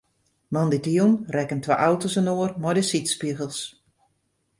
[0.53, 3.59] Moandeitejûn rekken twa auto's inoar mei de sydspegels.